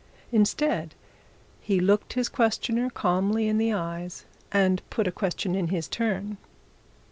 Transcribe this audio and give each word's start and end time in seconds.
Instead, 0.31 0.95
he 1.59 1.79
looked 1.79 2.13
his 2.13 2.27
questioner 2.27 2.89
calmly 2.89 3.47
in 3.47 3.59
the 3.59 3.71
eyes, 3.71 4.25
and 4.51 4.81
put 4.89 5.07
a 5.07 5.11
question 5.11 5.53
in 5.53 5.67
his 5.67 5.87
turn. 5.87 6.37